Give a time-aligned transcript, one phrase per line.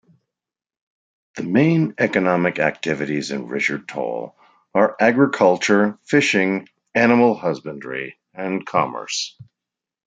[1.35, 4.35] The main economic activities in Richard Toll
[4.73, 9.37] are agriculture, fishing, animal husbandry, and commerce.